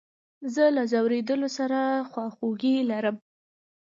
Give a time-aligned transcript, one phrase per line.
[0.53, 1.79] زه له ځورېدلو سره
[2.11, 3.17] خواخوږي لرم.